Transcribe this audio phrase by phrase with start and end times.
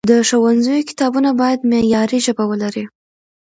[0.09, 2.83] د ښوونځیو کتابونه باید معیاري ژبه ولري.